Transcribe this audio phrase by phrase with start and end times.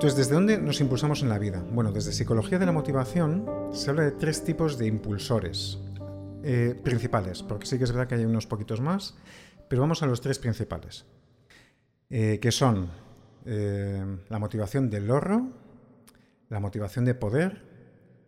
[0.00, 1.62] Entonces, ¿desde dónde nos impulsamos en la vida?
[1.72, 5.76] Bueno, desde psicología de la motivación se habla de tres tipos de impulsores
[6.42, 9.14] eh, principales, porque sí que es verdad que hay unos poquitos más,
[9.68, 11.04] pero vamos a los tres principales,
[12.08, 12.88] eh, que son
[13.44, 15.50] eh, la motivación del lorro,
[16.48, 17.62] la motivación de poder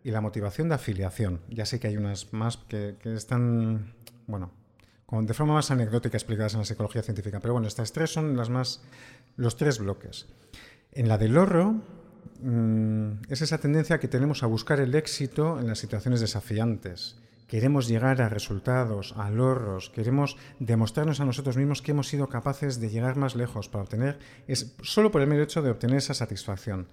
[0.05, 1.41] y la motivación de afiliación.
[1.49, 3.95] Ya sé que hay unas más que, que están,
[4.27, 4.53] bueno,
[5.11, 8.51] de forma más anecdótica explicadas en la psicología científica, pero bueno, estas tres son las
[8.51, 8.83] más,
[9.37, 10.27] los tres bloques.
[10.95, 11.81] En la del lorro
[12.43, 17.17] mm, es esa tendencia que tenemos a buscar el éxito en las situaciones desafiantes.
[17.47, 22.79] Queremos llegar a resultados, a lorros, queremos demostrarnos a nosotros mismos que hemos sido capaces
[22.79, 26.13] de llegar más lejos para obtener, es solo por el mero hecho de obtener esa
[26.13, 26.89] satisfacción.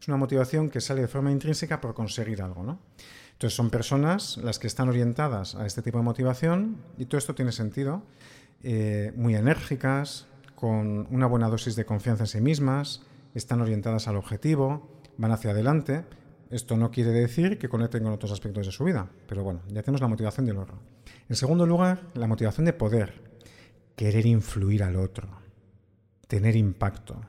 [0.00, 2.78] Es una motivación que sale de forma intrínseca por conseguir algo, ¿no?
[3.32, 7.34] Entonces son personas las que están orientadas a este tipo de motivación y todo esto
[7.34, 8.02] tiene sentido,
[8.62, 13.02] eh, muy enérgicas, con una buena dosis de confianza en sí mismas,
[13.34, 16.04] están orientadas al objetivo, van hacia adelante.
[16.50, 19.82] Esto no quiere decir que conecten con otros aspectos de su vida, pero bueno, ya
[19.82, 20.78] tenemos la motivación del otro.
[21.28, 23.22] En segundo lugar, la motivación de poder,
[23.96, 25.28] querer influir al otro,
[26.26, 27.20] tener impacto,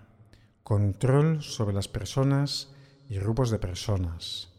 [0.64, 2.74] control sobre las personas
[3.08, 4.50] y grupos de personas.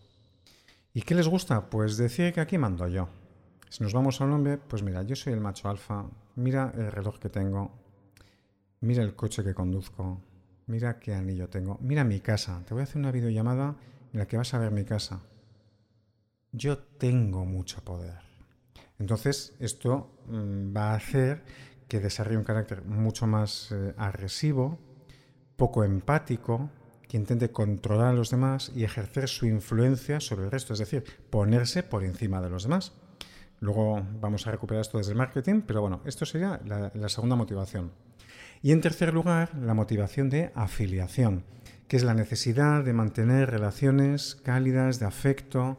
[0.93, 1.69] ¿Y qué les gusta?
[1.69, 3.09] Pues decir que aquí mando yo.
[3.69, 6.07] Si nos vamos a un hombre, pues mira, yo soy el macho alfa,
[6.37, 7.73] mira el reloj que tengo,
[8.81, 10.21] mira el coche que conduzco,
[10.67, 13.77] mira qué anillo tengo, mira mi casa, te voy a hacer una videollamada
[14.13, 15.21] en la que vas a ver mi casa.
[16.53, 18.21] Yo tengo mucho poder.
[18.99, 21.43] Entonces, esto mm, va a hacer
[21.89, 24.79] que desarrolle un carácter mucho más eh, agresivo,
[25.57, 26.71] poco empático,
[27.09, 31.05] que intente controlar a los demás y ejercer su influencia sobre el resto, es decir,
[31.31, 32.93] ponerse por encima de los demás.
[33.61, 37.93] Luego vamos a recuperar esto desde el marketing, pero bueno, esto sería la segunda motivación.
[38.63, 41.45] Y en tercer lugar, la motivación de afiliación,
[41.89, 45.79] que es la necesidad de mantener relaciones cálidas, de afecto,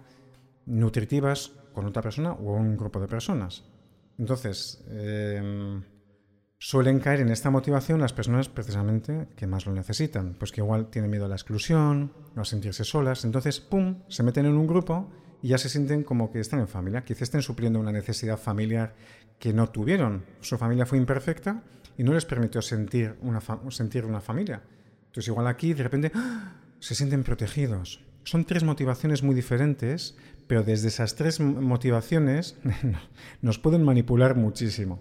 [0.65, 3.63] nutritivas con otra persona o un grupo de personas.
[4.17, 5.83] Entonces, em,
[6.57, 10.89] suelen caer en esta motivación las personas precisamente que más lo necesitan, pues que igual
[10.89, 15.11] tienen miedo a la exclusión, a sentirse solas, entonces, ¡pum!, se meten en un grupo
[15.41, 18.95] y ya se sienten como que están en familia, quizás estén supliendo una necesidad familiar
[19.37, 20.23] que no tuvieron.
[20.39, 21.61] Su familia fue imperfecta
[21.97, 24.61] y no les permitió sentir una, sentir una familia.
[25.07, 26.53] Entonces igual aquí de repente ¡ah!
[26.79, 28.01] se sienten protegidos.
[28.23, 30.17] Son tres motivaciones muy diferentes,
[30.47, 32.57] pero desde esas tres motivaciones
[33.41, 35.00] nos pueden manipular muchísimo.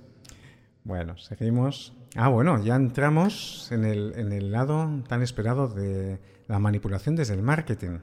[0.84, 1.94] Bueno, seguimos.
[2.16, 7.34] Ah, bueno, ya entramos en el, en el lado tan esperado de la manipulación desde
[7.34, 7.98] el marketing.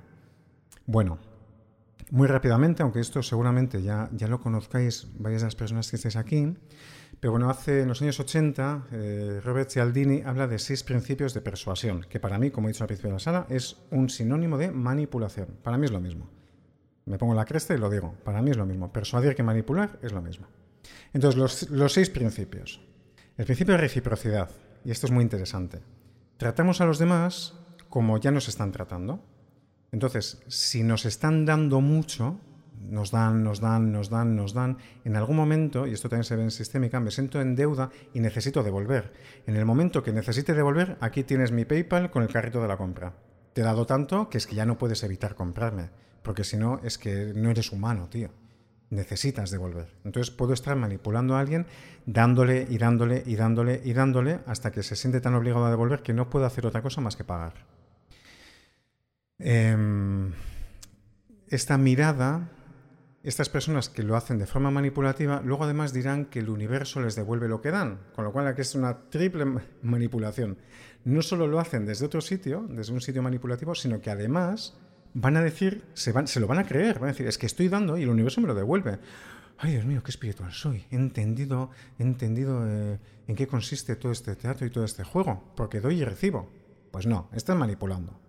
[0.86, 1.20] Bueno,
[2.10, 6.18] muy rápidamente, aunque esto seguramente ya, ya lo conozcáis varias de las personas que estáis
[6.18, 6.56] aquí,
[7.22, 11.42] pero bueno, hace en los años 80 eh, Robert Cialdini habla de seis principios de
[11.42, 14.58] persuasión, que para mí, como he dicho al principio de la sala, es un sinónimo
[14.58, 15.50] de manipulación.
[15.62, 16.32] Para mí es lo mismo.
[17.06, 18.16] Me pongo la cresta y lo digo.
[18.24, 18.92] Para mí es lo mismo.
[18.92, 20.48] Persuadir que manipular es lo mismo.
[21.14, 22.82] Entonces, los, los seis principios.
[23.38, 24.50] El principio de reciprocidad,
[24.84, 25.80] y esto es muy interesante.
[26.38, 27.54] Tratamos a los demás
[27.88, 29.24] como ya nos están tratando.
[29.92, 32.40] Entonces, si nos están dando mucho,
[32.90, 34.78] nos dan, nos dan, nos dan, nos dan.
[35.04, 38.20] En algún momento, y esto también se ve en sistémica, me siento en deuda y
[38.20, 39.14] necesito devolver.
[39.48, 42.78] En el momento que necesite devolver, aquí tienes mi PayPal con el carrito de la
[42.78, 43.14] compra.
[43.54, 45.90] Te he dado tanto que es que ya no puedes evitar comprarme,
[46.24, 48.30] porque si no, es que no eres humano, tío.
[48.90, 49.88] Necesitas devolver.
[50.04, 51.66] Entonces puedo estar manipulando a alguien,
[52.06, 56.02] dándole y dándole y dándole y dándole hasta que se siente tan obligado a devolver
[56.02, 57.54] que no puedo hacer otra cosa más que pagar.
[59.40, 60.34] Em,
[61.48, 62.50] esta mirada
[63.24, 67.16] estas personas que lo hacen de forma manipulativa, luego además dirán que el universo les
[67.16, 69.46] devuelve lo que dan, con lo cual aquí es una triple
[69.84, 70.58] manipulación.
[71.04, 74.78] No solo lo hacen desde otro sitio, desde un sitio manipulativo, sino que además
[75.14, 77.46] van a decir, se, van, se lo van a creer, van a decir, es que
[77.46, 79.00] estoy dando y el universo me lo devuelve.
[79.58, 80.86] Ay, Dios mío, qué espiritual soy.
[80.90, 81.70] He entendido,
[82.00, 86.02] he entendido eh, en qué consiste todo este teatro y todo este juego, porque doy
[86.02, 86.50] y recibo.
[86.92, 88.21] Pues no, están manipulando.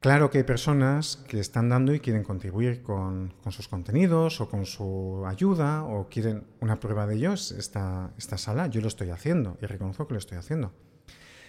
[0.00, 4.64] Claro que hay personas que están dando y quieren contribuir con, sus contenidos o con
[4.64, 9.58] su ayuda o quieren una prueba de ellos, esta, esta sala, yo lo estoy haciendo
[9.60, 10.72] y reconozco que lo estoy haciendo.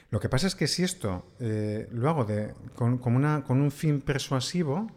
[0.09, 2.27] Lo que pasa es que si esto eh, lo hago
[2.75, 4.87] con, un fin persuasivo,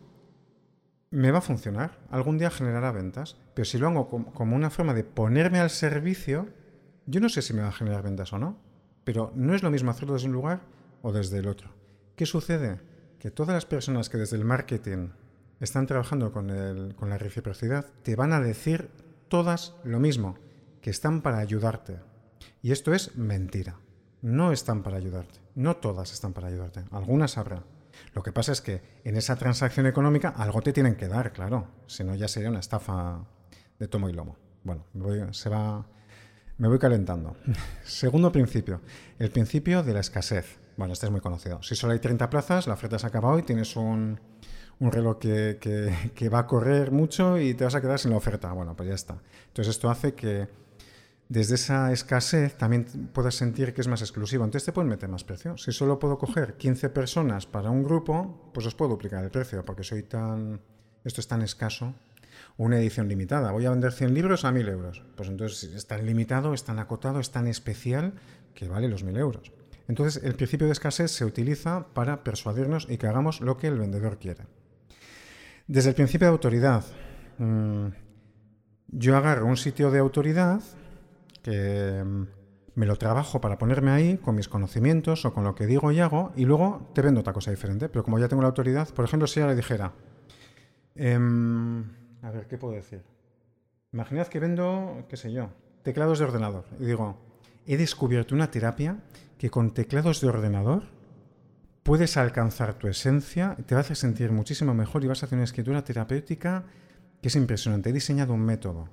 [1.12, 2.00] me va a funcionar.
[2.10, 3.36] Algún día generará ventas.
[3.54, 6.48] Pero si lo hago como una forma de ponerme al servicio,
[7.06, 8.58] yo no sé si me va a generar ventas o no.
[9.04, 10.62] Pero no es lo mismo hacerlo desde un lugar
[11.02, 11.70] o desde el otro.
[12.16, 12.80] ¿Qué sucede?
[13.24, 15.08] Que todas las personas que desde el marketing
[15.58, 18.90] están trabajando con, con la reciprocidad te van a decir
[19.28, 20.36] todas lo mismo,
[20.82, 22.00] que están para ayudarte.
[22.60, 23.78] Y esto es mentira.
[24.20, 25.40] No están para ayudarte.
[25.54, 26.84] No todas están para ayudarte.
[26.90, 27.62] Algunas habrá.
[28.12, 31.68] Lo que pasa es que en esa transacción económica algo te tienen que dar, claro.
[31.86, 33.24] Si no, ya sería una estafa
[33.78, 34.36] de tomo y lomo.
[34.64, 34.84] Bueno,
[35.32, 35.86] se va,
[36.58, 37.38] me voy calentando.
[37.84, 38.82] Segundo principio,
[39.18, 40.58] el principio de la escasez.
[40.76, 41.62] Bueno, este es muy conocido.
[41.62, 44.18] Si solo hay 30 plazas, la oferta se acaba hoy, tienes un,
[44.80, 45.58] reloj que,
[46.14, 48.52] que, va a correr mucho y te vas a quedar sin la oferta.
[48.52, 49.18] Bueno, pues ya está.
[49.48, 50.48] Entonces esto hace que
[51.28, 54.44] desde esa escasez también puedas sentir que es más exclusivo.
[54.44, 55.56] Entonces te pueden meter más precio.
[55.56, 59.64] Si solo puedo coger 15 personas para un grupo, pues os puedo duplicar el precio
[59.64, 60.60] porque soy tan...
[61.04, 61.94] Esto es tan escaso.
[62.56, 63.52] Una edición limitada.
[63.52, 65.02] Voy a vender 100 libros a 1000 euros.
[65.16, 68.14] Pues entonces es tan limitado, es tan acotado, es tan especial
[68.54, 69.52] que vale los 1000 euros.
[69.88, 73.78] Entonces el principio de escasez se utiliza para persuadirnos y que hagamos lo que el
[73.78, 74.44] vendedor quiere.
[75.66, 76.84] Desde el principio de autoridad,
[77.38, 77.86] mm,
[78.88, 80.60] yo agarro un sitio de autoridad
[81.42, 82.26] que mm,
[82.74, 86.00] me lo trabajo para ponerme ahí con mis conocimientos o con lo que digo y
[86.00, 87.88] hago y luego te vendo otra cosa diferente.
[87.88, 89.92] Pero como ya tengo la autoridad, por ejemplo, si ya le dijera,
[90.94, 91.84] em,
[92.22, 93.02] a ver, ¿qué puedo decir?
[93.92, 95.50] Imaginad que vendo, qué sé yo,
[95.82, 97.16] teclados de ordenador y digo,
[97.66, 98.98] he descubierto una terapia
[99.38, 100.84] que con teclados de ordenador
[101.82, 105.44] puedes alcanzar tu esencia, te va a sentir muchísimo mejor y vas a hacer una
[105.44, 106.64] escritura terapéutica
[107.20, 107.90] que es impresionante.
[107.90, 108.88] He diseñado un método.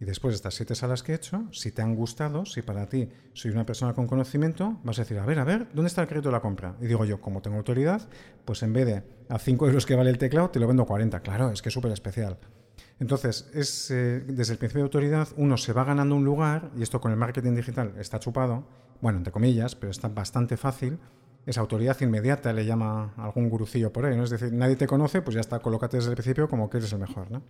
[0.00, 2.88] Y después de estas siete salas que he hecho, si te han gustado, si para
[2.88, 6.02] ti soy una persona con conocimiento, vas a decir, a ver, a ver, ¿dónde está
[6.02, 6.74] el crédito de la compra?
[6.80, 8.08] Y digo yo, como tengo autoridad,
[8.44, 10.86] pues en vez de a 5 euros que vale el teclado, te lo vendo a
[10.86, 11.20] 40.
[11.20, 12.36] Claro, es que es súper especial.
[13.00, 16.82] Entonces, es, eh, desde el principio de autoridad, uno se va ganando un lugar, y
[16.82, 18.64] esto con el marketing digital está chupado,
[19.00, 20.98] bueno, entre comillas, pero está bastante fácil,
[21.44, 24.22] esa autoridad inmediata, le llama algún gurucillo por ahí, ¿no?
[24.22, 26.92] Es decir, nadie te conoce, pues ya está, colócate desde el principio como que eres
[26.92, 27.42] el mejor, ¿no?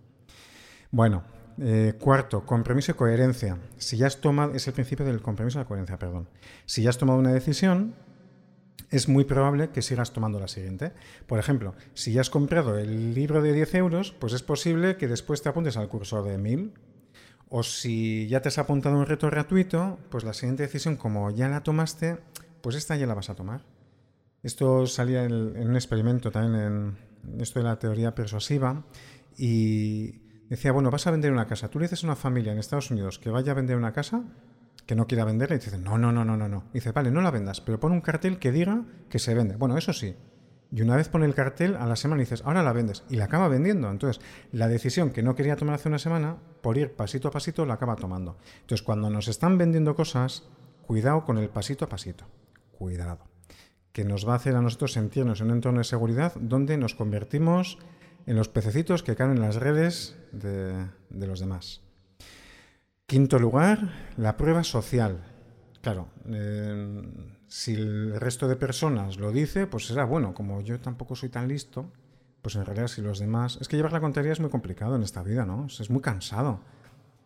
[0.89, 1.23] Bueno,
[1.59, 3.57] eh, cuarto, compromiso y coherencia.
[3.77, 6.27] Si ya has tomado, es el principio del compromiso y la coherencia, perdón.
[6.65, 7.93] Si ya has tomado una decisión,
[8.93, 10.91] es muy probable que sigas tomando la siguiente.
[11.25, 15.07] Por ejemplo, si ya has comprado el libro de 10 euros, pues es posible que
[15.07, 16.73] después te apuntes al curso de 1000.
[17.49, 21.49] O si ya te has apuntado un reto gratuito, pues la siguiente decisión, como ya
[21.49, 22.19] la tomaste,
[22.61, 23.65] pues esta ya la vas a tomar.
[24.43, 28.85] Esto salía en, un experimento también en, esto de la teoría persuasiva
[29.37, 30.19] y
[30.49, 31.69] decía, bueno, vas a vender una casa.
[31.69, 34.23] Tú le dices a una familia en Estados Unidos que vaya a vender una casa,
[34.85, 36.65] que no quiera venderla, y te no, no, no, no, no, no.
[36.73, 39.55] dice, vale, no la vendas, pero pon un cartel que diga que se vende.
[39.55, 40.15] Bueno, eso sí.
[40.71, 43.03] Y una vez pone el cartel, a la semana dices, ahora la vendes.
[43.09, 43.91] Y la acaba vendiendo.
[43.91, 47.65] Entonces, la decisión que no quería tomar hace una semana, por ir pasito a pasito,
[47.65, 48.37] la acaba tomando.
[48.61, 50.43] Entonces, cuando nos están vendiendo cosas,
[50.87, 52.25] cuidado con el pasito a pasito.
[52.71, 53.33] Cuidado
[53.93, 56.95] que nos va a hacer a nosotros sentirnos en un entorno de seguridad donde nos
[56.95, 57.77] convertimos
[58.25, 61.81] en los pececitos que caen en las redes de, los demás.
[63.13, 65.23] Quinto lugar, la prueba social.
[65.83, 67.03] Claro, eh,
[67.47, 70.33] si el resto de personas lo dice, pues será bueno.
[70.33, 71.91] Como yo tampoco soy tan listo,
[72.41, 73.59] pues en realidad si los demás...
[73.61, 75.67] Es que llevar la contraria es muy complicado en esta vida, ¿no?
[75.67, 76.61] Es muy cansado.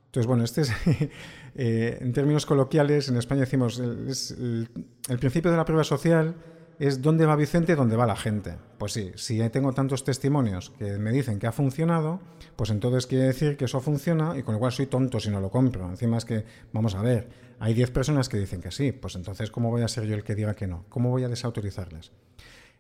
[0.08, 0.74] Entonces, bueno, este es,
[1.56, 4.68] eh, en términos coloquiales, en España decimos, el,
[5.08, 6.36] el principio de la prueba social
[6.80, 8.56] es dónde va Vicente, dónde va la gente.
[8.78, 12.20] Pues sí, si tengo tantos testimonios que me dicen que ha funcionado,
[12.56, 15.42] pues entonces quiere decir que eso funciona y con lo cual soy tonto si no
[15.42, 15.90] lo compro.
[15.90, 17.30] Encima es que, vamos a ver,
[17.60, 20.24] hay 10 personas que dicen que sí, pues entonces ¿cómo voy a ser yo el
[20.24, 20.86] que diga que no?
[20.90, 22.12] ¿Cómo voy a desautorizarles?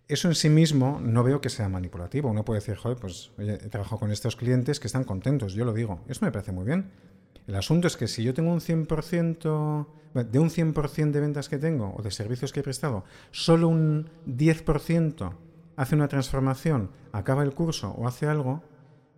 [0.07, 2.29] Eso en sí mismo no veo que sea manipulativo.
[2.29, 5.65] Uno puede decir, joder, pues oye, he trabajado con estos clientes que están contentos, yo
[5.65, 5.99] lo digo.
[6.07, 6.91] Eso me parece muy bien.
[7.47, 11.57] El asunto es que si yo tengo un 100%, de un 100% de ventas que
[11.57, 15.31] tengo o de servicios que he prestado, solo un 10%
[15.77, 18.63] hace una transformación, acaba el curso o hace algo,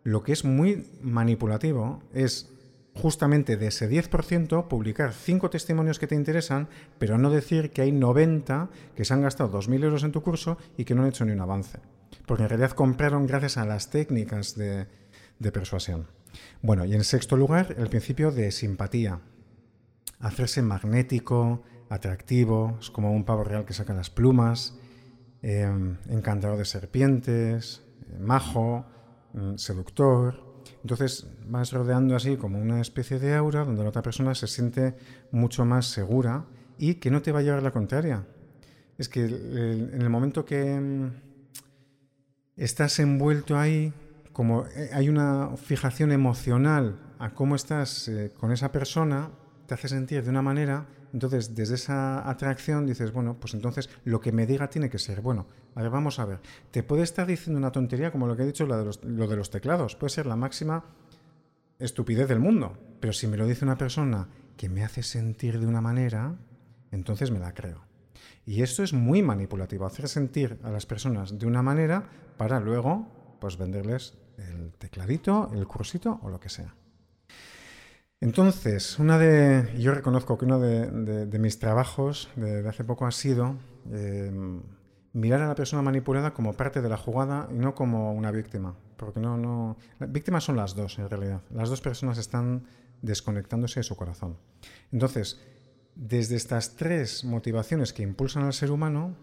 [0.03, 2.53] lo que es muy manipulativo es
[2.93, 6.67] justamente de ese 10% publicar 5 testimonios que te interesan,
[6.99, 10.57] pero no decir que hay 90 que se han gastado 2.000 euros en tu curso
[10.77, 11.79] y que no han hecho ni un avance.
[12.27, 14.87] Porque en realidad compraron gracias a las técnicas de,
[15.39, 16.18] de persuasión.
[16.61, 19.19] Bueno, y en sexto lugar, el principio de simpatía.
[20.19, 24.75] Hacerse magnético, atractivo, es como un pavo real que saca las plumas,
[25.41, 27.81] em, encantador de serpientes,
[28.19, 28.85] majo,
[29.33, 30.63] mm, seductor.
[30.81, 34.95] Entonces vas rodeando así como una especie de aura donde la otra persona se siente
[35.31, 36.45] mucho más segura
[36.77, 38.25] y que no te va a llevar la contraria.
[38.97, 41.11] Es que en el momento que mm,
[42.57, 43.93] estás envuelto ahí,
[44.39, 49.31] como eh, hay una fijación emocional a cómo estás eh, con esa persona,
[49.65, 54.21] te hace sentir de una manera, entonces desde esa atracción dices, bueno, pues entonces lo
[54.21, 56.39] que me diga tiene que ser, bueno, a ver, vamos a ver,
[56.71, 59.35] te puede estar diciendo una tontería como lo que he dicho, de los, lo de
[59.35, 60.85] los teclados, puede ser la máxima
[61.77, 65.67] estupidez del mundo, pero si me lo dice una persona que me hace sentir de
[65.67, 66.37] una manera,
[66.91, 67.83] entonces me la creo.
[68.45, 73.19] Y esto es muy manipulativo, hacer sentir a las personas de una manera para luego
[73.39, 76.73] pues venderles el tecladito, el cursito o lo que sea.
[78.21, 83.55] Entonces, una de, yo reconozco que uno de, mis trabajos de, hace poco ha sido
[83.91, 84.31] eh,
[85.13, 88.75] mirar a la persona manipulada como parte de la jugada y no como una víctima.
[88.97, 89.77] Porque no, no.
[89.99, 91.41] Víctimas son las dos, en realidad.
[91.49, 92.65] Las dos personas están
[93.01, 94.37] desconectándose de su corazón.
[94.91, 95.39] Entonces,
[95.95, 99.15] desde estas tres motivaciones que impulsan al ser humano,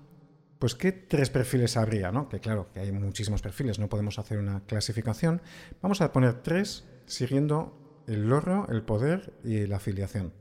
[0.59, 2.13] pues ¿qué tres perfiles habría?
[2.13, 2.29] ¿no?
[2.29, 5.43] Que claro, que hay muchísimos perfiles, no podemos hacer una clasificación.
[5.83, 10.33] Vamos a poner tres siguiendo el lorro, el poder y la afiliación.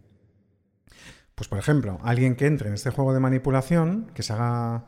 [1.35, 4.85] Pues por ejemplo, alguien que entre en este juego de manipulación, que se haga,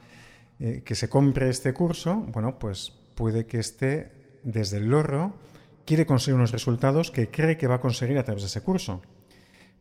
[0.60, 5.36] eh, que se compre este curso, bueno, pues puede que esté desde el lorro,
[5.86, 9.02] quiere conseguir unos resultados que cree que va a conseguir a través de ese curso.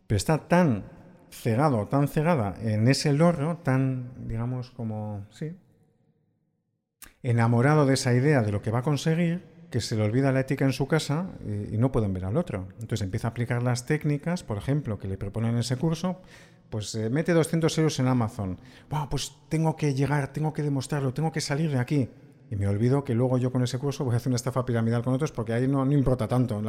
[0.07, 0.85] Pero está tan
[1.31, 5.57] cegado, tan cegada en ese lorro, tan, digamos, como, sí,
[7.23, 10.41] enamorado de esa idea de lo que va a conseguir, que se le olvida la
[10.41, 12.69] ética en su casa y, no pueden ver al otro.
[12.81, 16.21] Entonces empieza a aplicar las técnicas, por ejemplo, que le proponen en ese curso,
[16.71, 18.59] pues eh, mete 200 euros en Amazon.
[19.11, 22.09] pues tengo que llegar, tengo que demostrarlo, tengo que salir de aquí.
[22.49, 25.03] Y me olvido que luego yo con ese curso voy a hacer una estafa piramidal
[25.03, 26.63] con otros porque ahí no importa tanto.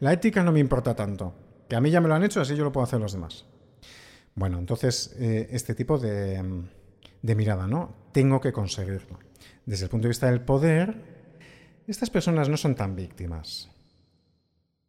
[0.00, 1.34] La, ética no me importa tanto.
[1.66, 3.46] Que a mí ya me lo han hecho, así yo lo puedo hacer los demás.
[4.34, 6.64] Bueno, entonces eh, este tipo de,
[7.22, 7.94] de mirada, ¿no?
[8.12, 9.18] Tengo que conseguirlo.
[9.66, 11.14] Desde el punto de vista del poder,
[11.86, 13.70] estas personas no son tan víctimas.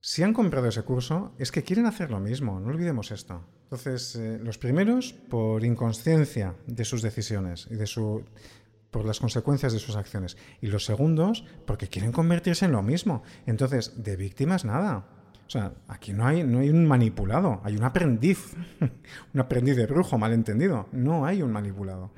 [0.02, 3.44] Si han comprado ese curso, es que quieren hacer lo mismo, no olvidemos esto.
[3.64, 8.24] Entonces, eh, los primeros, por inconsciencia de sus decisiones y de su,
[8.92, 10.38] por las consecuencias de sus acciones.
[10.62, 13.24] Y los segundos, porque quieren convertirse en lo mismo.
[13.48, 15.08] Entonces, de víctimas nada.
[15.48, 18.56] O sea, aquí no hay, no hay un manipulado, hay un aprendiz.
[19.34, 20.88] un aprendiz de brujo, malentendido.
[20.92, 22.12] No hay un manipulado.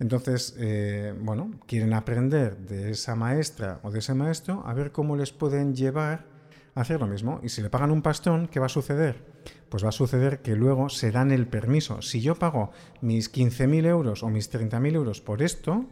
[0.00, 5.16] Entonces, eh, bueno, quieren aprender de esa maestra o de ese maestro a ver cómo
[5.16, 6.26] les pueden llevar
[6.74, 7.40] a hacer lo mismo.
[7.42, 9.24] Y si le pagan un pastón, ¿qué va a suceder?
[9.68, 12.02] Pues va a suceder que luego se dan el permiso.
[12.02, 15.86] Si yo pago mis 15.000 euros o mis 30.000 euros por esto,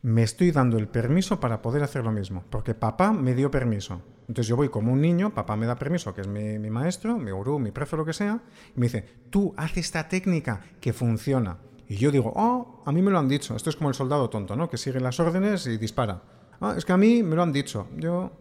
[0.00, 2.44] me estoy dando el permiso para poder hacer lo mismo.
[2.48, 4.02] Porque papá me dio permiso.
[4.32, 7.18] Entonces yo voy como un niño, papá me da permiso, que es mi, mi maestro,
[7.18, 8.40] mi gurú, mi profe, lo que sea,
[8.74, 11.58] y me dice, tú haz esta técnica que funciona.
[11.86, 13.54] Y yo digo, oh, a mí me lo han dicho.
[13.54, 14.70] Esto es como el soldado tonto, ¿no?
[14.70, 16.22] Que sigue las órdenes y dispara.
[16.62, 17.88] Ah, es que a mí me lo han dicho.
[17.98, 18.32] Yo.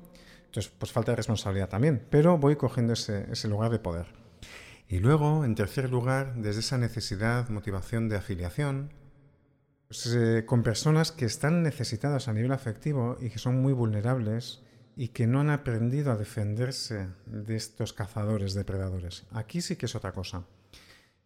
[0.45, 2.07] Entonces, pues falta de responsabilidad también.
[2.09, 4.05] Pero voy cogiendo ese, lugar de poder.
[4.87, 8.93] Y luego, en tercer lugar, desde esa necesidad, motivación de afiliación,
[9.89, 14.63] pues, eh, con personas que están necesitadas a nivel afectivo y que son muy vulnerables
[14.95, 19.25] y que no han aprendido a defenderse de estos cazadores, depredadores.
[19.31, 20.43] Aquí sí que es otra cosa.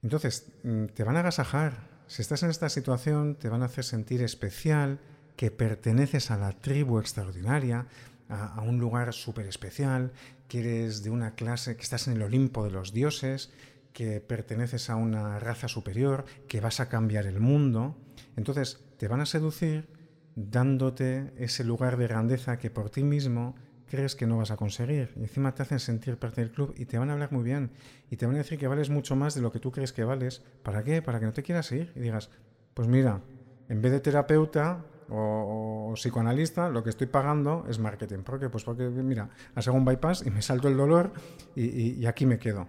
[0.04, 3.84] Entonces, mm, te van a agasajar, si estás en esta situación, te van a hacer
[3.84, 5.00] sentir especial,
[5.36, 7.88] que perteneces a la tribu extraordinaria,
[8.30, 10.12] a, un lugar súper especial,
[10.48, 13.52] que eres de una clase, que estás en el Olimpo de los dioses,
[13.94, 17.98] que perteneces a una raza superior, que vas a cambiar el mundo.
[18.36, 19.88] Entonces te van a seducir
[20.36, 23.56] dándote ese lugar de grandeza que por ti mismo
[23.88, 25.14] crees que no vas a conseguir.
[25.16, 27.72] Y encima te hacen sentir parte del club y te van a hablar muy bien.
[28.10, 30.04] Y te van a decir que vales mucho más de lo que tú crees que
[30.04, 30.44] vales.
[30.64, 31.02] ¿Para qué?
[31.02, 32.30] Para que no te quieras ir y digas,
[32.74, 33.22] pues mira,
[33.70, 38.20] en vez de terapeuta o, psicoanalista, lo que estoy pagando es marketing.
[38.20, 38.50] ¿Por qué?
[38.50, 41.14] Pues porque, mira, hago un bypass y me salto el dolor
[41.56, 42.68] y, aquí me quedo.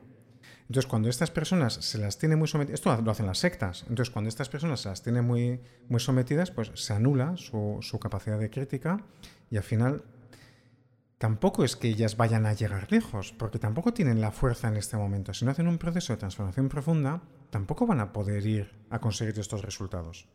[0.68, 4.10] Entonces, cuando estas personas se las tiene muy sometidas, esto lo hacen las sectas, entonces
[4.10, 8.38] cuando estas personas se las tiene muy, muy sometidas, pues se anula su, su capacidad
[8.38, 9.04] de crítica
[9.50, 10.02] y al final
[11.18, 14.96] tampoco es que ellas vayan a llegar lejos, porque tampoco tienen la fuerza en este
[14.96, 15.32] momento.
[15.34, 19.38] Si no hacen un proceso de transformación profunda, tampoco van a poder ir a conseguir
[19.38, 20.26] estos resultados.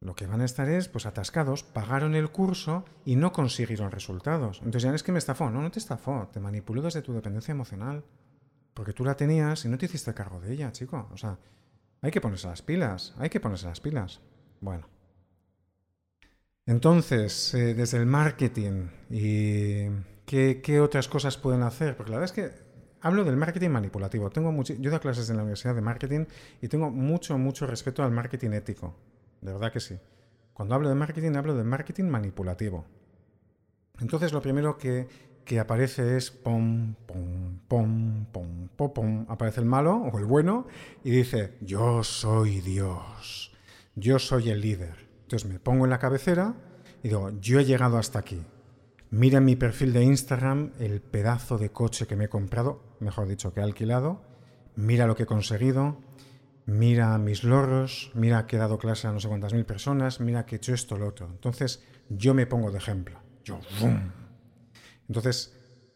[0.00, 4.58] Lo que van a estar es, pues, atascados, pagaron el curso y no consiguieron resultados.
[4.58, 7.52] Entonces ya es que me estafó, no, no te estafó, te manipuló desde tu dependencia
[7.52, 8.02] emocional.
[8.74, 11.08] Porque tú la tenías y no te hiciste cargo de ella, chico.
[11.12, 11.38] O sea,
[12.00, 14.20] hay que ponerse las pilas, hay que ponerse las pilas.
[14.60, 14.88] Bueno.
[16.66, 19.88] Entonces, eh, desde el marketing, ¿y
[20.24, 21.96] qué, otras cosas pueden hacer?
[21.96, 22.62] Porque la verdad es que
[23.00, 24.30] hablo del marketing manipulativo.
[24.30, 26.24] Tengo mucho, yo doy clases en la Universidad de Marketing
[26.60, 28.94] y tengo mucho, mucho respeto al marketing ético.
[29.40, 29.98] De verdad que sí.
[30.52, 32.86] Cuando hablo de marketing, hablo de marketing manipulativo.
[34.00, 35.08] Entonces, lo primero que,
[35.44, 39.26] que aparece es pom, pom, pom, pom, pom, pom.
[39.28, 40.66] Aparece el malo o el bueno
[41.04, 43.52] y dice, yo soy Dios,
[43.94, 45.08] yo soy el líder.
[45.22, 46.54] Entonces me pongo en la cabecera
[47.02, 48.42] y digo, yo he llegado hasta aquí.
[49.10, 53.52] Mira mi perfil de Instagram el pedazo de coche que me he comprado, mejor dicho,
[53.52, 54.22] que he alquilado.
[54.76, 55.98] Mira lo que he conseguido.
[56.64, 60.46] mira mis logros, mira que he dado clase a no sé cuántas mil personas, mira
[60.46, 61.26] que he hecho esto, lo otro.
[61.26, 63.18] Entonces, yo me pongo de ejemplo.
[63.44, 63.58] Yo,
[65.08, 65.52] Entonces,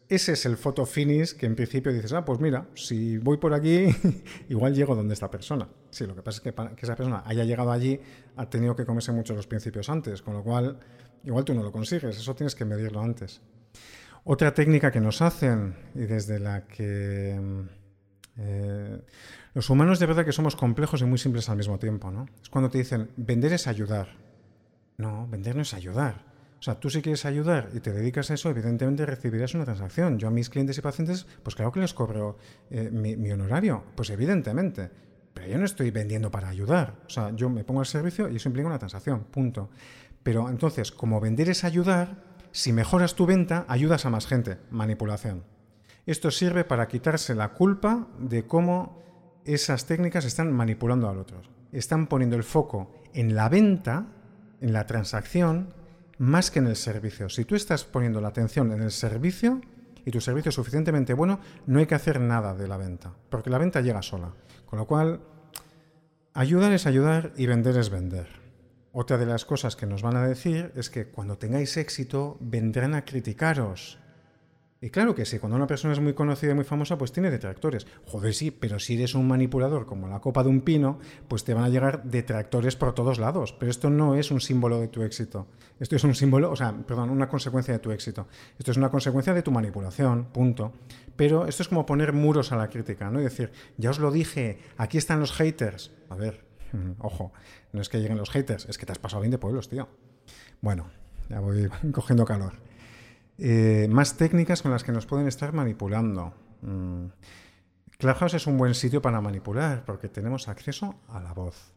[0.09, 3.53] ese es el photo finish que en principio dices, ah, pues mira, si voy por
[3.53, 3.87] aquí,
[4.49, 5.67] igual llego donde esta persona.
[5.89, 7.99] Sí, lo que pasa es que para que esa persona haya llegado allí,
[8.37, 10.79] ha tenido que comerse muchos los principios antes, con lo cual,
[11.23, 13.41] igual tú no lo consigues, eso tienes que medirlo antes.
[14.23, 17.39] Otra técnica que nos hacen y desde la que
[18.37, 19.01] eh,
[19.53, 22.27] los humanos de verdad que somos complejos y muy simples al mismo tiempo, ¿no?
[22.41, 24.15] Es cuando te dicen, vender es ayudar.
[24.97, 26.25] No, vender no es ayudar.
[26.59, 30.17] O sea, tú si quieres ayudar y te dedicas a eso, evidentemente recibirás una transacción.
[30.17, 32.37] Yo a mis clientes y pacientes, pues claro que les cobro
[32.71, 34.89] eh, mi, honorario, pues evidentemente.
[35.33, 36.95] Pero yo no estoy vendiendo para ayudar.
[37.05, 39.69] O sea, yo me pongo al servicio y eso implica una transacción, punto.
[40.23, 44.57] Pero entonces, como vender es ayudar, si mejoras tu venta, ayudas a más gente.
[44.71, 45.43] Manipulación.
[46.07, 49.03] Esto sirve para quitarse la culpa de cómo
[49.45, 51.41] esas técnicas están manipulando al otro.
[51.71, 54.07] Están poniendo el foco en la venta,
[54.59, 55.73] en la transacción,
[56.17, 57.29] más que en el servicio.
[57.29, 59.61] Si tú estás poniendo la atención en el servicio
[60.05, 63.49] y tu servicio es suficientemente bueno, no hay que hacer nada de la venta, porque
[63.49, 64.33] la venta llega sola.
[64.65, 65.21] Con lo cual,
[66.33, 68.27] ayudar es ayudar y vender es vender.
[68.91, 72.95] Otra de las cosas que nos van a decir es que cuando tengáis éxito vendrán
[72.95, 73.99] a criticaros
[74.79, 77.31] y claro que sí, cuando una persona es muy conocida y muy famosa, pues tiene
[77.31, 77.87] detractores.
[78.05, 81.55] Joder, sí, pero si eres un manipulador como la copa de un pino, pues te
[81.55, 83.53] van a llegar detractores por todos lados.
[83.53, 85.47] Pero esto no es un símbolo de tu éxito.
[85.79, 88.27] Esto es un símbolo, o sea, perdón, una consecuencia de tu éxito.
[88.59, 90.73] Esto es una consecuencia de tu manipulación, punto.
[91.15, 93.19] Pero esto es como poner muros a la crítica, ¿no?
[93.19, 95.91] Y decir, ya os lo dije, aquí están los haters.
[96.09, 96.45] A ver,
[96.99, 97.33] ojo,
[97.73, 99.89] no es que lleguen los haters, es que te has pasado bien de pueblos, tío.
[100.61, 100.87] Bueno,
[101.29, 102.66] ya voy cogiendo calor.
[103.37, 106.33] Eh, más técnicas con las que nos pueden estar manipulando.
[106.61, 107.07] Mm.
[107.97, 111.73] Clubhouse es un buen sitio para manipular porque tenemos acceso a la voz.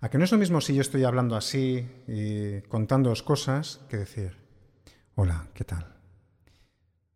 [0.00, 3.96] A que no es lo mismo si yo estoy hablando así y contándoos cosas que
[3.96, 4.36] decir,
[5.14, 5.86] hola, ¿qué tal?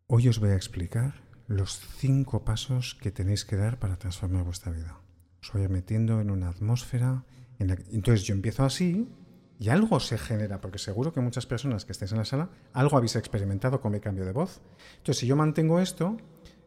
[0.07, 1.15] Hoy os voy a explicar
[1.47, 4.97] los cinco pasos que tenéis que dar para transformar vuestra vida.
[5.41, 7.25] Os voy metiendo en una atmósfera.
[7.59, 7.77] En la...
[7.91, 9.09] Entonces yo empiezo así
[9.59, 12.97] y algo se genera, porque seguro que muchas personas que estéis en la sala, algo
[12.97, 14.61] habéis experimentado con mi cambio de voz.
[14.97, 16.17] Entonces, si yo mantengo esto,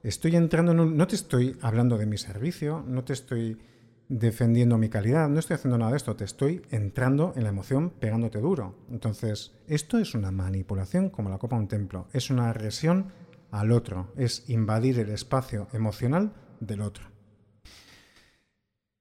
[0.03, 0.96] estoy entrando en un...
[0.96, 3.59] No te estoy hablando de mi servicio, no te estoy
[4.09, 7.90] defendiendo mi calidad, no estoy haciendo nada de esto, te estoy entrando en la emoción
[7.90, 8.74] pegándote duro.
[8.90, 13.12] Entonces, esto es una manipulación como la copa de un templo, es una agresión
[13.53, 17.09] al otro, es invadir el espacio emocional del otro.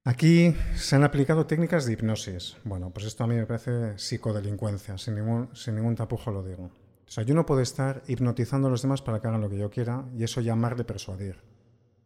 [0.10, 2.58] Aquí se han aplicado técnicas de hipnosis.
[2.64, 6.64] Bueno, pues esto a mí me parece psicodelincuencia, sin ningún, sin ningún tapujo lo digo.
[6.64, 9.60] O sea, yo no puedo estar hipnotizando a los demás para que hagan lo que
[9.60, 11.44] yo quiera y eso llamarle persuadir.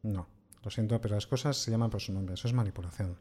[0.01, 0.27] No,
[0.61, 3.15] lo siento, pero las cosas se llaman por su nombre, eso es manipulación.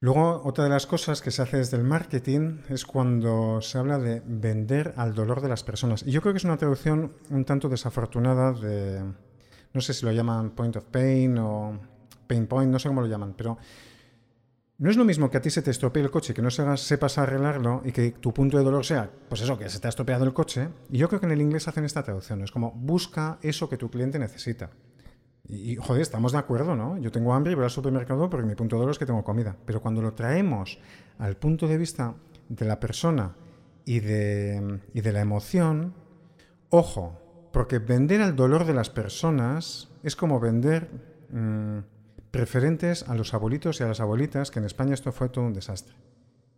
[0.00, 3.98] Luego, otra de las cosas que se hace desde el marketing es cuando se habla
[3.98, 6.02] de vender al dolor de las personas.
[6.02, 9.02] Y yo creo que es una traducción un tanto desafortunada de,
[9.72, 11.91] no sé si lo llaman point of pain o
[12.32, 13.58] pain point, no sé cómo lo llaman, pero
[14.78, 17.18] no es lo mismo que a ti se te estropee el coche, que no sepas
[17.18, 20.24] arreglarlo y que tu punto de dolor sea, pues eso, que se te ha estropeado
[20.24, 20.70] el coche.
[20.90, 23.76] Y yo creo que en el inglés hacen esta traducción, es como busca eso que
[23.76, 24.70] tu cliente necesita.
[25.46, 26.98] Y, joder, estamos de acuerdo, ¿no?
[26.98, 29.22] Yo tengo hambre y voy al supermercado porque mi punto de dolor es que tengo
[29.22, 29.56] comida.
[29.66, 30.78] Pero cuando lo traemos
[31.18, 32.14] al punto de vista
[32.48, 33.36] de la persona
[33.84, 35.94] y de, y de la emoción,
[36.70, 40.90] ojo, porque vender al dolor de las personas es como vender...
[41.30, 41.78] Mm,
[42.32, 45.52] preferentes a los abuelitos y a las abuelitas, que en España esto fue todo un
[45.52, 45.94] desastre.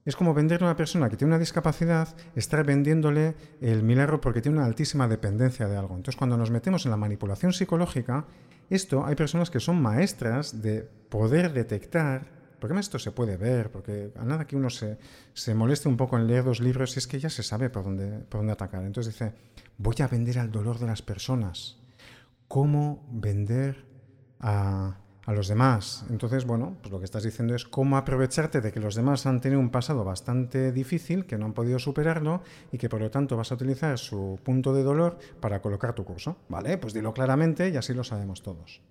[0.05, 4.41] Es como venderle a una persona que tiene una discapacidad, estar vendiéndole el milagro porque
[4.41, 5.97] tiene una altísima dependencia de algo.
[5.97, 8.27] Entonces, cuando nos metemos en la manipulación psicológica,
[8.71, 12.27] esto hay personas que son maestras de poder detectar,
[12.61, 14.99] porque esto se puede ver, porque a nada que uno se,
[15.33, 18.21] se moleste un poco en leer dos libros, es que ya se sabe por dónde,
[18.21, 18.85] por dónde atacar.
[18.85, 19.33] Entonces dice,
[19.77, 21.79] voy a vender al dolor de las personas.
[22.47, 23.87] ¿Cómo vender
[24.39, 26.05] a a los demás.
[26.11, 29.41] Entonces, bueno, pues lo que estás diciendo es cómo aprovecharte de que los demás han
[29.41, 33.37] tenido un pasado bastante difícil, que no han podido superarlo y que por lo tanto
[33.37, 36.37] vas a utilizar su punto de dolor para colocar tu curso.
[36.49, 36.79] ¿Vale?
[36.79, 38.83] Pues dilo claramente y así lo sabemos todos.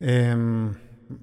[0.00, 0.72] Em,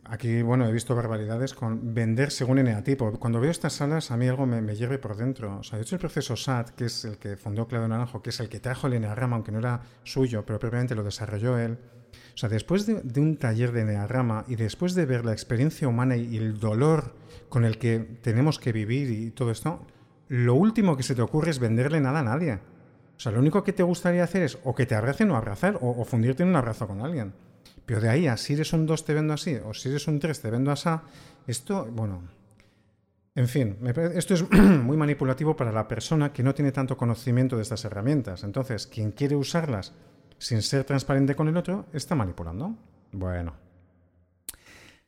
[0.03, 3.13] aquí, bueno, he visto barbaridades con vender según eneatipo.
[3.13, 5.59] Cuando veo estas salas, a mí algo me, me hierve por dentro.
[5.59, 8.31] O sea, de hecho, el proceso SAT, que es el que fundó Claudio Naranjo, que
[8.31, 11.77] es el que trajo el eneagrama, aunque no era suyo, pero previamente lo desarrolló él,
[12.33, 16.17] o sea, después de, un taller de Nearrama y después de ver la experiencia humana
[16.17, 17.15] y el dolor
[17.47, 19.85] con el que tenemos que vivir y todo esto,
[20.27, 22.59] lo último que se te ocurre es venderle nada a nadie.
[23.15, 25.77] O sea, lo único que te gustaría hacer es o que te abracen o abrazar
[25.81, 27.33] o, fundirte en un abrazo con alguien.
[27.85, 30.19] Pero de ahí a si eres un 2 te vendo así, o si eres un
[30.19, 30.89] 3 te vendo así,
[31.47, 32.23] esto, bueno,
[33.35, 33.77] en fin,
[34.15, 38.43] esto es muy manipulativo para la persona que no tiene tanto conocimiento de estas herramientas.
[38.43, 39.93] Entonces, quien quiere usarlas
[40.37, 42.75] sin ser transparente con el otro, está manipulando.
[43.11, 43.53] Bueno.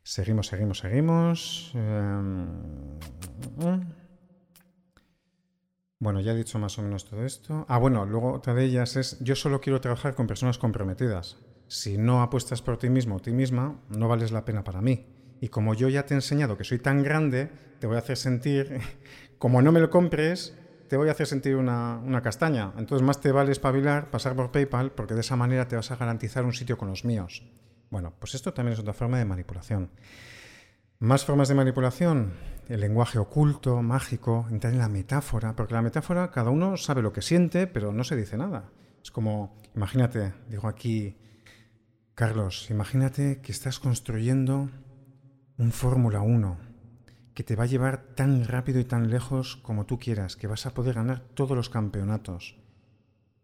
[0.04, 1.72] Seguimos, seguimos, seguimos.
[1.76, 2.48] Em,
[6.00, 7.66] bueno, ya he dicho más o menos todo esto.
[7.68, 11.38] Ah, bueno, luego otra de ellas es, yo solo quiero trabajar con personas comprometidas.
[11.68, 15.06] Si no apuestas por ti mismo o ti misma, no vales la pena para mí.
[15.42, 18.16] Y como yo ya te he enseñado que soy tan grande, te voy a hacer
[18.16, 18.80] sentir,
[19.38, 20.56] como no me lo compres,
[20.88, 22.73] te voy a hacer sentir una, una, castaña.
[22.78, 25.95] Entonces más te vale espabilar, pasar por PayPal, porque de esa manera te vas a
[25.95, 27.43] garantizar un sitio con los míos.
[27.89, 29.91] Bueno, pues esto también es otra forma de manipulación.
[31.00, 32.34] Más formas de manipulación,
[32.67, 37.13] el lenguaje oculto, mágico, entrar en la metáfora, porque la metáfora cada uno sabe lo
[37.13, 38.71] que siente, pero no se dice nada.
[39.04, 41.17] Es como, imagínate, digo aquí,
[42.15, 44.69] Carlos, imagínate que estás construyendo
[45.58, 46.67] un Fórmula 1
[47.38, 50.65] que te va a llevar tan rápido y tan lejos como tú quieras, que vas
[50.65, 52.58] a poder ganar todos los campeonatos.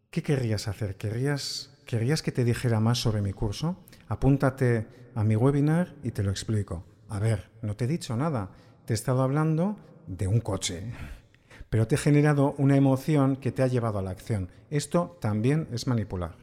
[0.09, 0.95] ¿Qué querrías hacer?
[0.97, 3.85] ¿Querrías, ¿Querrías que te dijera más sobre mi curso?
[4.07, 6.83] Apúntate a mi webinar y te lo explico.
[7.07, 8.49] A ver, no te he dicho nada.
[8.85, 9.77] Te he estado hablando
[10.07, 10.91] de un coche,
[11.69, 14.49] pero te he generado una emoción que te ha llevado a la acción.
[14.71, 16.35] Esto también es manipular.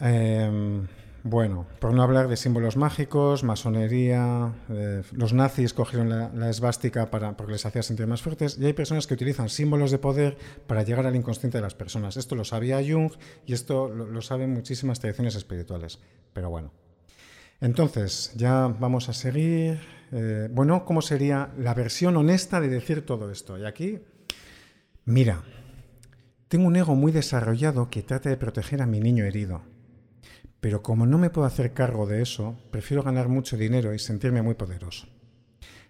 [0.00, 0.86] Em,
[1.26, 7.34] bueno, por no hablar de símbolos mágicos, masonería, eh, los nazis cogieron la, esvástica para,
[7.34, 10.82] porque les hacía sentir más fuertes y hay personas que utilizan símbolos de poder para
[10.82, 12.18] llegar al inconsciente de las personas.
[12.18, 13.10] Esto lo sabía Jung
[13.46, 15.98] y esto lo saben muchísimas tradiciones espirituales.
[16.34, 16.72] Pero bueno,
[17.62, 19.80] entonces, ya vamos a seguir.
[20.12, 23.56] Eh, bueno, ¿cómo sería la versión honesta de decir todo esto?
[23.56, 23.98] Y aquí,
[25.06, 25.42] mira,
[26.48, 29.73] tengo un ego muy desarrollado que trata de proteger a mi niño herido.
[30.64, 34.40] Pero como no me puedo hacer cargo de eso, prefiero ganar mucho dinero y sentirme
[34.40, 35.06] muy poderoso.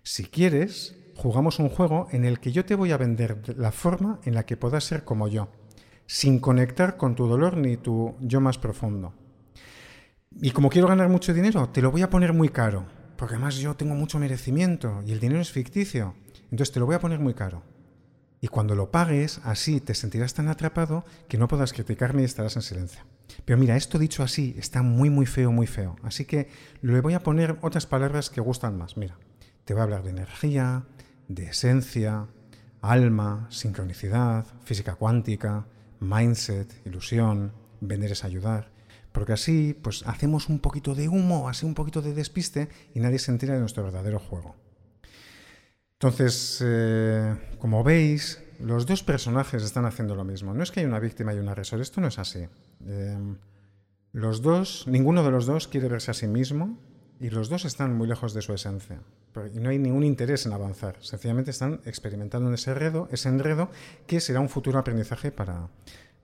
[0.03, 4.19] Si quieres, jugamos un juego en el que yo te voy a vender la forma
[4.25, 5.47] en la que puedas ser como yo,
[6.07, 9.15] sin conectar con tu dolor ni tu yo más profundo.
[10.43, 12.85] Y como quiero ganar mucho dinero, te lo voy a poner muy caro.
[13.17, 16.17] Porque además yo tengo mucho merecimiento y el dinero es ficticio.
[16.51, 17.63] Entonces te lo voy a poner muy caro.
[18.45, 22.57] Y cuando lo pagues, así te sentirás tan atrapado que no podrás criticarme y estarás
[22.57, 23.01] en silencio.
[23.47, 25.97] Pero mira, esto dicho así está muy, muy feo, muy feo.
[26.03, 26.51] Así que
[26.83, 28.99] le voy a poner otras palabras que gustan más.
[28.99, 29.17] Mira,
[29.65, 30.85] te voy a hablar de energía,
[31.27, 32.27] de esencia,
[32.83, 35.65] alma, sincronicidad, física cuántica,
[36.01, 38.75] mindset, ilusión, vender es ayudar
[39.13, 43.21] porque así pues hacemos un poquito de humo, así un poquito de despiste y nadie
[43.21, 44.57] se entera de nuestro verdadero juego.
[45.99, 50.55] Entonces, eh, como veis, los dos personajes están haciendo lo mismo.
[50.55, 52.47] No es que hay una víctima y un agresor, esto no es así.
[52.87, 53.37] Eh,
[54.13, 56.79] los dos, ninguno de los dos quiere verse a sí mismo
[57.21, 59.01] y los dos están muy lejos de su esencia.
[59.53, 60.97] Y no hay ningún interés en avanzar.
[61.01, 63.71] Sencillamente están experimentando ese enredo, ese enredo
[64.07, 65.69] que será un futuro aprendizaje para,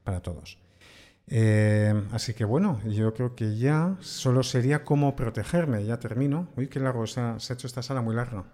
[0.05, 0.59] para todos.
[1.27, 5.85] Eh, así que bueno, yo creo que ya solo sería cómo protegerme.
[5.85, 6.49] Ya termino.
[6.57, 8.45] Uy, qué largo, se ha, hecho esta sala muy larga.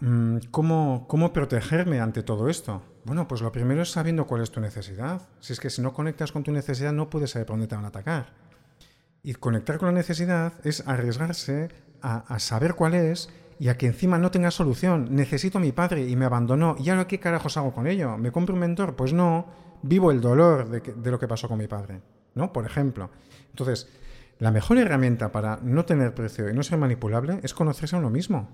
[0.00, 2.82] Mm, ¿Cómo, ¿Cómo protegerme ante todo esto?
[3.04, 5.22] Bueno, pues lo primero es sabiendo cuál es tu necesidad.
[5.40, 7.76] Si es que si no conectas con tu necesidad no puedes saber por dónde te
[7.76, 8.34] van a atacar.
[9.22, 11.68] Y conectar con la necesidad es arriesgarse
[12.02, 15.08] a, saber cuál es y a que encima no tenga solución.
[15.10, 16.76] Necesito a mi padre y me abandonó.
[16.78, 18.18] ¿Y ahora qué carajos hago con ello?
[18.18, 18.94] ¿Me compro un mentor?
[18.96, 19.46] Pues no
[19.82, 22.02] vivo el dolor de, lo que pasó con mi padre,
[22.34, 22.52] ¿no?
[22.52, 23.10] Por ejemplo.
[23.50, 23.88] Entonces,
[24.38, 28.10] la mejor herramienta para no tener precio y no ser manipulable es conocerse a uno
[28.10, 28.48] mismo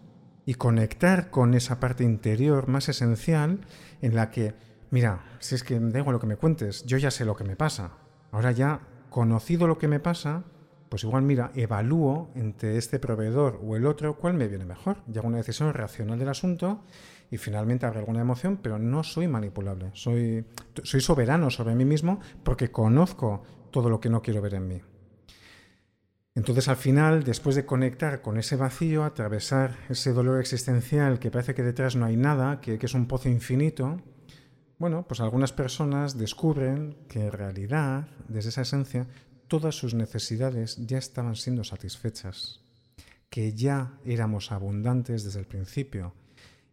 [0.44, 3.60] y conectar con esa parte interior más esencial
[4.00, 4.54] en la que,
[4.90, 7.44] mira, si es que da igual lo que me cuentes, yo ya sé lo que
[7.44, 7.92] me pasa.
[8.32, 10.44] Ahora ya, conocido lo que me pasa,
[10.88, 14.98] pues igual, mira, evalúo entre este proveedor o el otro cuál me viene mejor.
[15.12, 16.82] Y hago una decisión racional del asunto
[17.30, 19.90] y finalmente habrá alguna emoción, pero no soy manipulable.
[19.94, 20.44] Soy,
[20.82, 24.82] soy soberano sobre mí mismo porque conozco todo lo que no quiero ver en mí.
[26.34, 31.54] Entonces al final, después de conectar con ese vacío, atravesar ese dolor existencial que parece
[31.54, 34.00] que detrás no hay nada, que, es un pozo infinito,
[34.78, 39.06] bueno, pues algunas personas descubren que en realidad, desde esa esencia,
[39.46, 42.62] todas sus necesidades ya estaban siendo satisfechas,
[43.28, 46.14] que ya éramos abundantes desde el principio,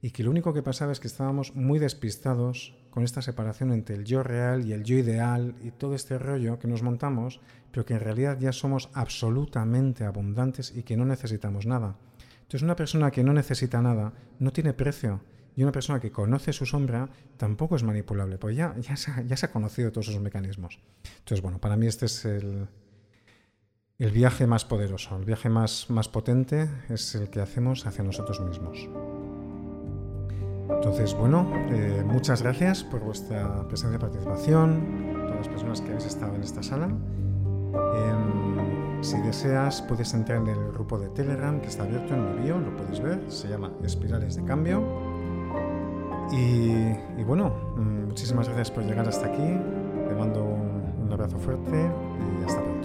[0.01, 3.95] y que lo único que pasaba es que estábamos muy despistados con esta separación entre
[3.95, 7.39] el yo real y el yo ideal y todo este rollo que nos montamos,
[7.71, 11.95] pero que en realidad ya somos absolutamente abundantes y que no necesitamos nada.
[12.41, 15.21] Entonces una persona que no necesita nada no tiene precio
[15.55, 19.21] y una persona que conoce su sombra tampoco es manipulable, pues ya, ya, se, ha,
[19.21, 20.79] ya se ha conocido todos esos mecanismos.
[21.19, 22.67] Entonces, bueno, para mí este es el,
[23.99, 28.39] el viaje más poderoso, el viaje más, más potente es el que hacemos hacia nosotros
[28.39, 28.87] mismos.
[30.69, 36.05] Entonces, bueno, eh, muchas gracias por vuestra presencia y participación, todas las personas que habéis
[36.05, 36.87] estado en esta sala.
[36.87, 42.43] Em, si deseas, puedes entrar en el grupo de Telegram que está abierto en mi
[42.43, 44.83] bio, lo puedes ver, se llama Espirales de Cambio.
[46.31, 49.57] Y, bueno, mm, muchísimas gracias por llegar hasta aquí,
[50.07, 51.89] te mando un, un abrazo fuerte
[52.39, 52.78] y hasta pronto.